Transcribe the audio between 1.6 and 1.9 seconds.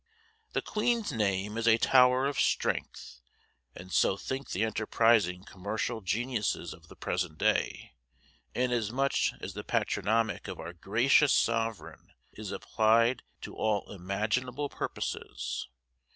a